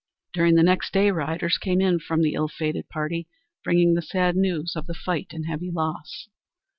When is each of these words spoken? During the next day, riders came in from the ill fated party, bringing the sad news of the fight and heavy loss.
During 0.33 0.55
the 0.55 0.63
next 0.63 0.93
day, 0.93 1.11
riders 1.11 1.59
came 1.59 1.79
in 1.79 1.99
from 1.99 2.23
the 2.23 2.33
ill 2.33 2.47
fated 2.47 2.89
party, 2.89 3.27
bringing 3.63 3.93
the 3.93 4.01
sad 4.01 4.35
news 4.35 4.73
of 4.75 4.87
the 4.87 4.95
fight 4.95 5.27
and 5.29 5.45
heavy 5.45 5.69
loss. 5.69 6.27